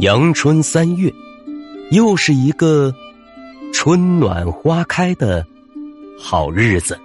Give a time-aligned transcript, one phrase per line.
[0.00, 1.12] 阳春三月，
[1.90, 2.94] 又是一个
[3.72, 5.44] 春暖花开的
[6.16, 6.96] 好日子。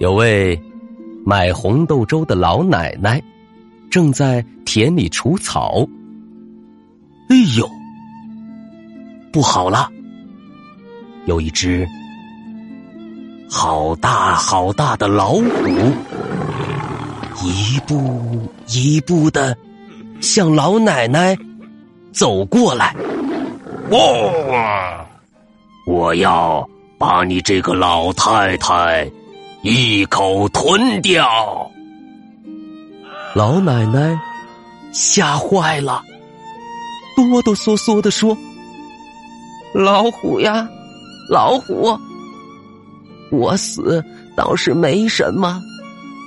[0.00, 0.60] 有位
[1.24, 3.22] 买红豆粥的老奶奶
[3.88, 5.86] 正在田里除草。
[7.28, 7.70] 哎呦，
[9.32, 9.88] 不好了！
[11.26, 11.86] 有一只
[13.48, 15.68] 好大好大的老虎，
[17.44, 19.56] 一步一步的。
[20.20, 21.36] 向老奶奶
[22.12, 22.94] 走过来，
[23.90, 25.06] 哇！
[25.86, 29.10] 我要把你这个老太太
[29.62, 31.70] 一口吞掉！
[33.34, 34.18] 老奶奶
[34.92, 36.02] 吓坏了，
[37.14, 38.36] 哆哆嗦嗦的说
[39.74, 40.68] ：“老虎呀，
[41.30, 41.96] 老虎，
[43.30, 44.02] 我死
[44.36, 45.60] 倒是没什么，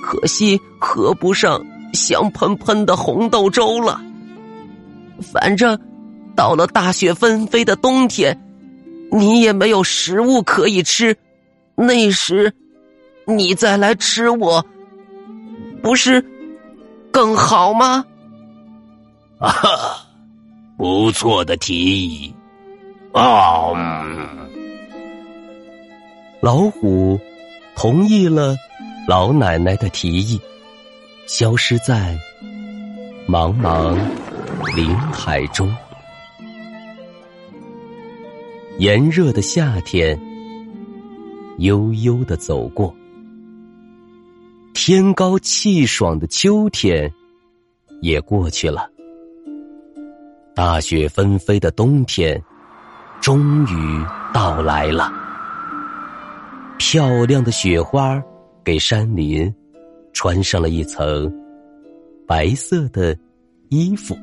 [0.02, 1.60] 可惜合不上。”
[1.92, 4.00] 香喷喷的红豆粥了。
[5.32, 5.78] 反正
[6.34, 8.40] 到了大雪纷飞的冬天，
[9.12, 11.16] 你也没有食物可以吃，
[11.74, 12.54] 那时
[13.26, 14.64] 你再来吃我，
[15.82, 16.24] 不是
[17.10, 18.04] 更好吗？
[19.38, 19.52] 啊，
[20.76, 22.34] 不错的提议。
[23.12, 23.72] 啊，
[26.40, 27.18] 老虎
[27.74, 28.56] 同意了
[29.08, 30.40] 老奶奶的提议。
[31.32, 32.18] 消失在
[33.28, 33.96] 茫茫
[34.74, 35.72] 林海中。
[38.78, 40.20] 炎热的夏天
[41.58, 42.92] 悠悠的走过，
[44.74, 47.08] 天高气爽的秋天
[48.02, 48.90] 也过去了，
[50.52, 52.42] 大雪纷飞的冬天
[53.20, 54.04] 终于
[54.34, 55.12] 到来了。
[56.76, 58.20] 漂亮的雪花
[58.64, 59.54] 给山林。
[60.22, 61.32] 穿上了一层
[62.26, 63.16] 白色的
[63.70, 64.14] 衣服，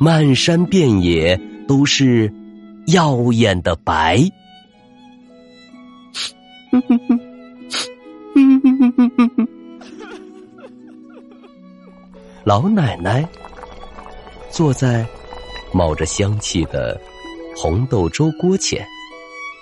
[0.00, 2.32] 漫山遍野都是
[2.86, 4.26] 耀眼的白。
[12.42, 13.28] 老奶奶
[14.48, 15.06] 坐在
[15.74, 16.98] 冒着香气的
[17.54, 18.82] 红豆粥锅前，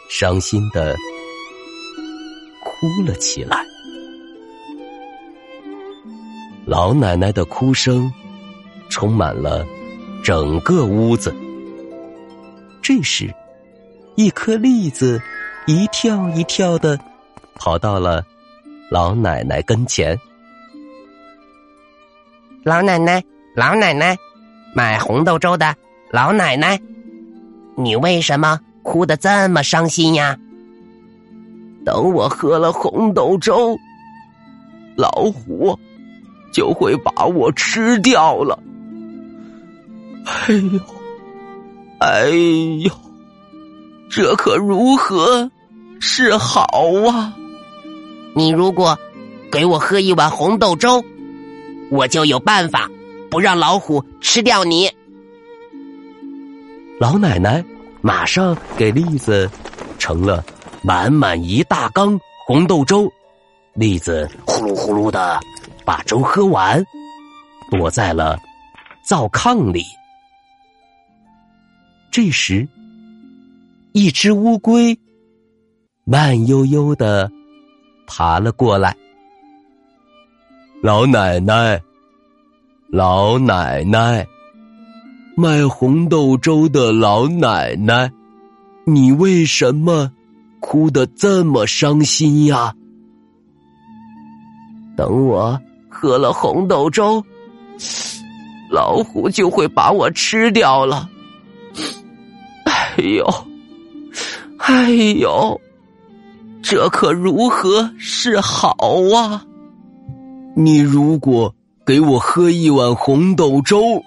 [0.09, 0.95] 伤心的
[2.63, 3.74] 哭了起来。
[6.67, 8.11] 老奶奶的哭声
[8.89, 9.67] 充满了
[10.23, 11.35] 整个屋子。
[12.81, 13.35] 这时，
[14.15, 15.21] 一颗栗子
[15.67, 16.99] 一跳一跳的
[17.55, 18.25] 跑到了
[18.91, 20.19] 老奶奶跟前。
[22.63, 23.23] 老奶奶，
[23.55, 24.17] 老奶奶，
[24.75, 25.77] 买红豆粥的
[26.11, 26.81] 老奶奶，
[27.77, 30.39] 你为什么哭得这么伤心呀？
[31.85, 33.77] 等我喝了红豆粥，
[34.97, 35.79] 老虎。
[36.55, 38.59] 就会把我吃掉了。
[40.25, 40.81] 哎呦，
[41.99, 42.91] 哎呦，
[44.09, 45.51] 这可如何
[46.01, 46.65] 是好
[47.11, 47.35] 啊？
[48.37, 48.97] 你如果
[49.51, 51.05] 给我喝一碗红豆粥，
[51.91, 52.89] 我就有办法
[53.31, 54.89] 不让老虎吃掉你。
[57.01, 57.65] 老奶奶
[58.01, 59.51] 马上给栗子
[59.99, 60.45] 盛了
[60.83, 63.13] 满满一大缸红豆粥，
[63.75, 65.41] 栗子呼噜呼噜的。
[65.85, 66.85] 把粥喝完，
[67.71, 68.39] 躲在了
[69.03, 69.85] 灶炕里。
[72.11, 72.67] 这时，
[73.93, 74.99] 一只乌龟
[76.05, 77.31] 慢悠悠的
[78.07, 78.97] 爬了过来。
[80.83, 81.81] 老奶奶，
[82.91, 84.27] 老奶奶，
[85.37, 88.11] 卖红豆粥的老奶奶，
[88.87, 90.13] 你为什么
[90.61, 92.75] 哭得这么伤心呀？
[94.97, 95.61] 等我。
[95.95, 97.25] 喝了红豆粥，
[98.69, 101.09] 老虎就会把我吃掉了。
[102.65, 103.47] 哎呦，
[104.59, 105.61] 哎呦，
[106.61, 108.77] 这可如何是好
[109.15, 109.45] 啊？
[110.57, 111.55] 你如果
[111.87, 114.03] 给我喝一碗红豆粥，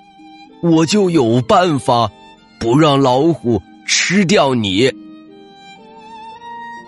[0.62, 2.12] 我就有办法
[2.60, 4.92] 不让老虎吃掉你。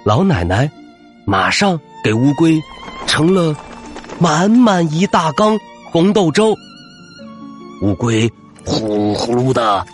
[0.03, 0.69] 老奶奶
[1.25, 2.61] 马上给乌龟
[3.05, 3.55] 盛了
[4.19, 6.55] 满满一大缸红豆粥。
[7.81, 8.29] 乌龟
[8.65, 9.85] 呼噜呼噜的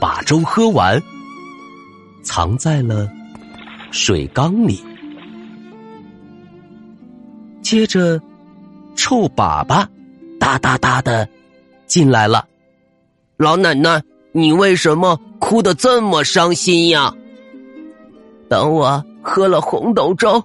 [0.00, 1.00] 把粥喝完，
[2.22, 3.08] 藏在了
[3.90, 4.84] 水缸里。
[7.62, 8.20] 接着，
[8.96, 9.86] 臭粑粑
[10.40, 11.28] 哒哒哒的
[11.86, 12.44] 进来了。
[13.36, 14.02] 老奶奶，
[14.32, 17.14] 你为什么哭得这么伤心呀？
[18.48, 20.42] 等我喝了红豆粥，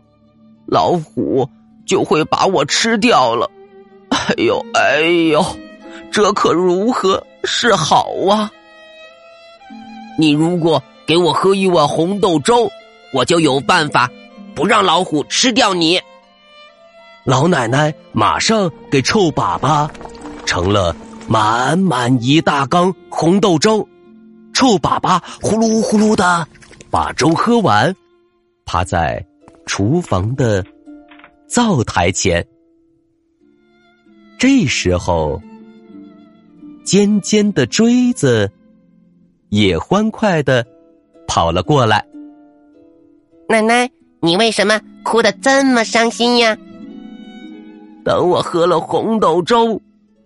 [0.65, 1.49] 老虎
[1.93, 3.47] 就会把我吃掉了。
[4.09, 5.01] 哎呦哎
[5.31, 5.45] 呦，
[6.11, 8.51] 这可如何是好啊？
[10.17, 12.67] 你如果给我喝一碗红豆粥，
[13.13, 14.09] 我就有办法
[14.55, 16.01] 不让老虎吃掉你。
[17.25, 19.87] 老奶奶马上给臭粑粑
[20.47, 20.95] 盛了。
[21.27, 23.87] 满满一大缸红豆粥，
[24.51, 26.47] 臭粑粑呼噜呼噜的
[26.89, 27.95] 把粥喝完，
[28.65, 29.23] 趴在
[29.67, 30.65] 厨房的
[31.53, 32.43] 灶台前。
[34.39, 35.39] 这时候，
[36.83, 38.51] 尖尖的锥子
[39.49, 40.65] 也欢快的
[41.27, 42.03] 跑了过来。
[43.47, 43.87] 奶奶，
[44.19, 46.57] 你为什么哭得这么伤心呀？
[48.03, 49.79] 等我喝了红豆粥。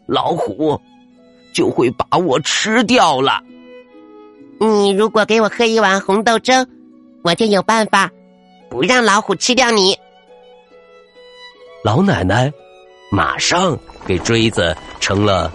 [0.05, 0.79] 老虎
[1.51, 3.43] 就会把我吃掉了。
[4.61, 6.53] 你如果给我喝一碗红豆粥，
[7.21, 8.09] 我就有办法
[8.69, 9.93] 不让老虎吃掉你。
[11.83, 12.51] 老奶奶
[13.11, 15.51] 马上给锥子盛了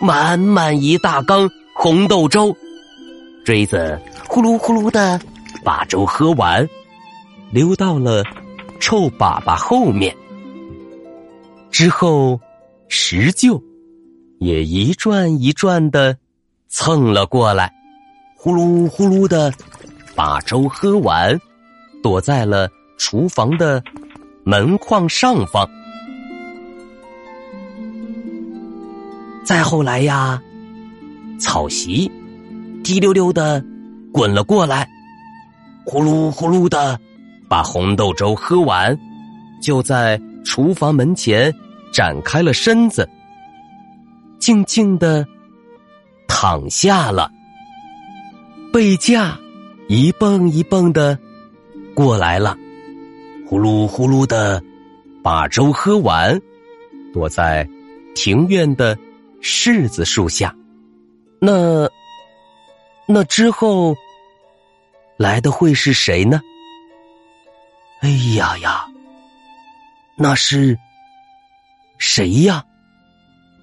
[0.00, 2.54] 满满一大缸红豆粥，
[3.44, 5.20] 锥子呼噜呼噜的
[5.64, 6.68] 把粥喝完，
[7.50, 8.24] 溜到了
[8.78, 10.14] 臭粑粑后面。
[11.70, 12.40] 之后。
[12.92, 13.62] 石臼
[14.40, 16.18] 也一转一转的
[16.68, 17.72] 蹭了过来，
[18.36, 19.54] 呼噜呼噜的
[20.16, 21.40] 把粥喝完，
[22.02, 23.80] 躲在了厨房的
[24.44, 25.68] 门框上方。
[29.44, 30.40] 再后来呀，
[31.38, 32.10] 草席
[32.82, 33.64] 滴溜溜的
[34.12, 34.88] 滚了过来，
[35.84, 36.98] 呼噜呼噜的
[37.48, 38.98] 把红豆粥喝完，
[39.62, 41.54] 就在厨房门前。
[41.92, 43.10] 展开了身子，
[44.38, 45.26] 静静的
[46.28, 47.32] 躺下了。
[48.72, 49.36] 贝架
[49.88, 51.18] 一蹦一蹦的
[51.92, 52.56] 过来了，
[53.50, 54.62] 呼噜呼噜的
[55.24, 56.40] 把粥喝完，
[57.12, 57.68] 躲在
[58.14, 58.96] 庭院的
[59.42, 60.54] 柿子树下。
[61.40, 61.90] 那
[63.08, 63.96] 那之后
[65.16, 66.40] 来的会是谁呢？
[68.02, 68.86] 哎呀呀，
[70.16, 70.78] 那是。
[71.98, 72.64] 谁呀？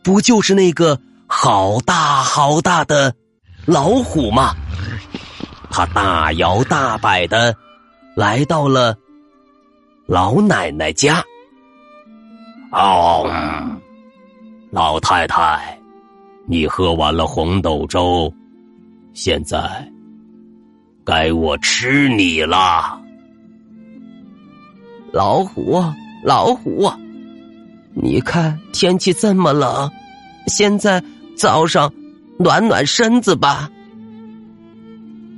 [0.03, 3.15] 不就是那个好大好大的
[3.65, 4.53] 老虎吗？
[5.71, 7.55] 他大摇大摆的
[8.17, 8.97] 来到了
[10.07, 11.21] 老奶奶家。
[12.71, 13.29] 哦，
[14.71, 15.77] 老太太，
[16.45, 18.33] 你喝完了红豆粥，
[19.13, 19.59] 现在
[21.03, 23.01] 该我吃你了。
[25.11, 25.83] 老虎，
[26.23, 26.89] 老虎。
[27.93, 29.91] 你看天气这么冷，
[30.47, 31.03] 现在
[31.35, 31.91] 早上
[32.39, 33.69] 暖暖身子吧。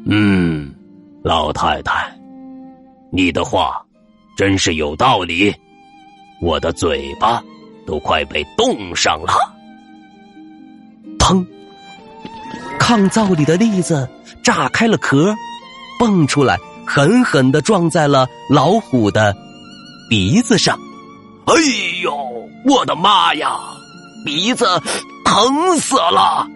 [0.05, 0.72] 嗯，
[1.24, 2.12] 老太太，
[3.12, 3.84] 你的话
[4.39, 5.53] 真是有道理，
[6.39, 7.43] 我的嘴巴
[7.86, 9.34] 都快被冻上了。
[11.19, 11.46] 砰！
[12.79, 14.08] 炕灶里的栗子
[14.41, 15.36] 炸开了壳，
[16.00, 19.36] 蹦出来，狠狠的撞在了老虎的
[20.10, 20.79] 鼻子上。
[21.48, 21.53] 哎
[22.01, 23.60] 呦，我的妈呀！
[24.24, 24.65] 鼻子
[25.25, 26.48] 疼死了！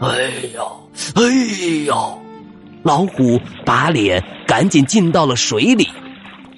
[0.00, 1.22] 哎呦，哎
[1.86, 2.22] 呦！
[2.82, 5.88] 老虎把脸赶紧浸到了水里。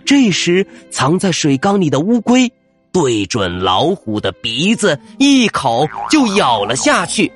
[0.04, 2.52] 这时，藏在水缸里的乌龟
[2.92, 7.32] 对准老虎的鼻子，一口就咬了下去。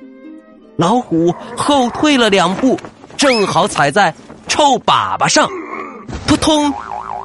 [0.75, 2.79] 老虎后退了两步，
[3.17, 4.13] 正好踩在
[4.47, 5.49] 臭粑粑上，
[6.27, 6.71] 扑通，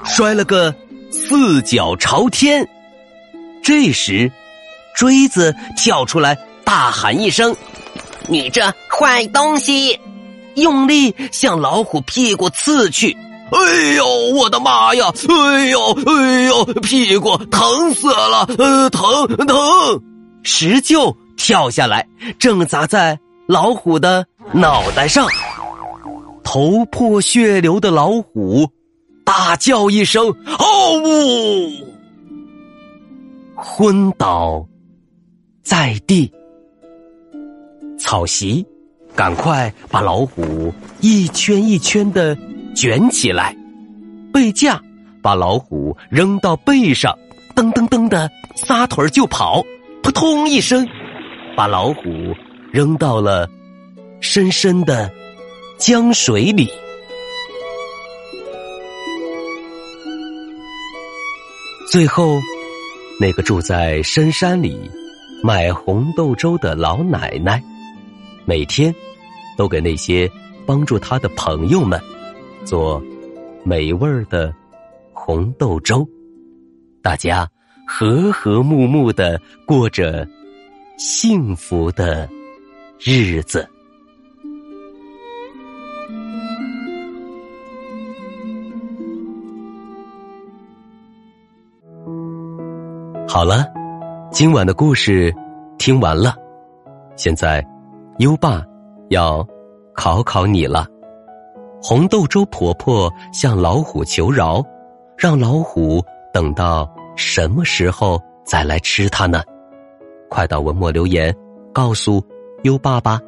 [0.04, 0.74] 摔了个
[1.10, 2.66] 四脚朝天。
[3.62, 4.30] 这时，
[4.94, 7.54] 锥子跳出来，大喊一声
[8.28, 9.98] ：“你这坏东西！”
[10.56, 13.16] 用力向老虎屁股刺去。
[13.52, 15.12] 哎呦，我的妈呀！
[15.28, 18.46] 哎呦，哎呦，屁股疼死了！
[18.58, 20.02] 呃，疼疼！
[20.42, 25.26] 石臼跳下来，正砸在老虎的脑袋上。
[26.42, 28.68] 头破血流的老虎
[29.24, 30.28] 大叫一声
[30.58, 31.70] ：“哦呜！”
[33.54, 34.66] 昏倒
[35.62, 36.30] 在地，
[37.98, 38.66] 草席，
[39.14, 42.36] 赶快把老虎一圈一圈的
[42.74, 43.56] 卷起来。
[44.32, 44.80] 背架
[45.20, 47.16] 把老虎扔到背上，
[47.54, 49.62] 噔噔噔的撒腿就跑，
[50.02, 50.88] 扑通一声，
[51.56, 52.02] 把老虎
[52.72, 53.48] 扔到了
[54.20, 55.10] 深深的
[55.76, 56.68] 江水里。
[61.90, 62.40] 最后，
[63.20, 64.90] 那个住在深山里
[65.42, 67.62] 卖红豆粥的老奶奶，
[68.46, 68.94] 每天
[69.58, 70.30] 都给那些
[70.64, 72.00] 帮助她的朋友们
[72.64, 73.02] 做
[73.64, 74.54] 美味的
[75.12, 76.06] 红豆粥，
[77.02, 77.48] 大家
[77.86, 80.26] 和和睦睦的过着
[80.96, 82.28] 幸福的
[82.98, 83.68] 日子。
[93.28, 93.66] 好了，
[94.30, 95.34] 今晚的故事
[95.78, 96.34] 听完了，
[97.16, 97.66] 现在
[98.18, 98.62] 优爸
[99.08, 99.46] 要
[99.94, 100.86] 考考你了。
[101.84, 104.62] 红豆粥婆婆向老虎求饶，
[105.18, 106.00] 让老虎
[106.32, 109.42] 等到什么时候再来吃它呢？
[110.30, 111.36] 快到文末留言
[111.72, 112.22] 告诉
[112.62, 113.20] 优爸爸。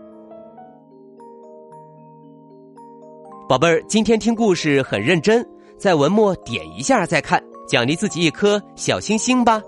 [3.49, 5.45] 宝贝儿，今天听故事很认真，
[5.77, 9.61] 在文末点一下再看，奖励自己一颗小星星吧。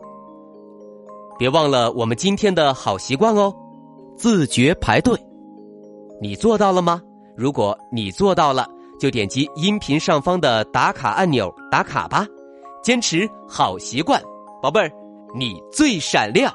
[1.41, 3.53] 别忘了我们今天的好习惯哦，
[4.17, 5.19] 自觉排队。
[6.23, 7.03] 你做到了吗？
[7.37, 8.67] 如果你做到了，
[8.99, 12.27] 就点击音频上方的打卡按钮打卡吧。
[12.83, 14.23] 坚持好习惯，
[14.63, 14.91] 宝贝儿，
[15.35, 16.53] 你最闪亮。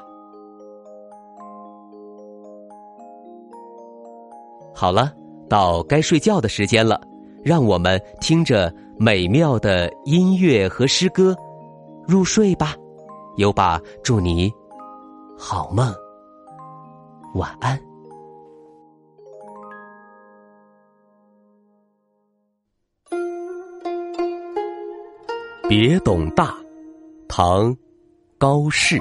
[4.74, 5.12] 好了，
[5.48, 7.00] 到该睡觉的时间了，
[7.44, 11.36] 让我们听着美妙的音乐和诗歌
[12.08, 12.74] 入睡吧。
[13.36, 14.50] 优爸祝你。
[15.38, 15.92] 好梦，
[17.34, 17.91] 晚安。
[25.74, 26.54] 别董大，
[27.26, 27.74] 唐，
[28.36, 29.00] 高适。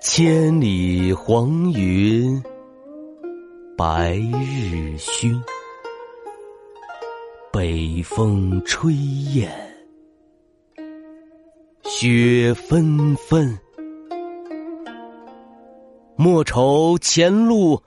[0.00, 2.42] 千里黄云，
[3.76, 5.40] 白日曛，
[7.52, 9.48] 北风吹雁。
[11.84, 13.56] 雪纷纷，
[16.16, 17.80] 莫愁前路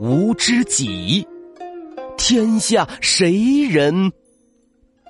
[0.00, 1.24] 无知己，
[2.24, 4.12] 天下谁人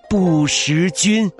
[0.08, 1.30] 不识君？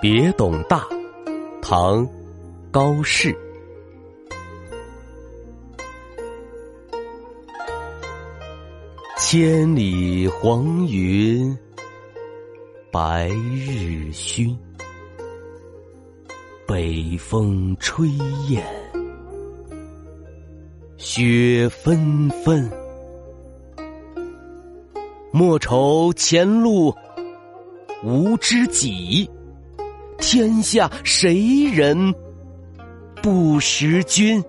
[0.00, 0.86] 别董大，
[1.60, 2.08] 唐，
[2.70, 3.36] 高适。
[9.24, 11.56] 千里黄云，
[12.90, 14.54] 白日曛，
[16.66, 18.08] 北风吹
[18.48, 18.62] 雁，
[20.98, 22.68] 雪纷纷。
[25.30, 26.92] 莫愁前路
[28.02, 29.30] 无知己。
[30.18, 32.12] 天下谁人
[33.22, 34.44] 不识君？